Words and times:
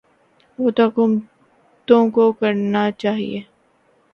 وہ 0.59 0.69
تو 0.75 0.83
حکومتوں 0.87 2.03
کو 2.15 2.31
کرنا 2.39 2.83
چاہیے۔ 3.01 3.39